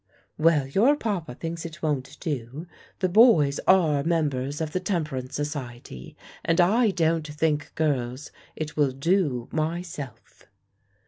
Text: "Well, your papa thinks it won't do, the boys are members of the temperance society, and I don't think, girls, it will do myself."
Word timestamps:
"Well, 0.39 0.65
your 0.67 0.95
papa 0.95 1.35
thinks 1.35 1.63
it 1.63 1.83
won't 1.83 2.19
do, 2.19 2.65
the 3.01 3.07
boys 3.07 3.59
are 3.67 4.01
members 4.03 4.59
of 4.59 4.71
the 4.71 4.79
temperance 4.79 5.35
society, 5.35 6.17
and 6.43 6.59
I 6.59 6.89
don't 6.89 7.27
think, 7.27 7.71
girls, 7.75 8.31
it 8.55 8.75
will 8.75 8.93
do 8.93 9.47
myself." 9.51 10.47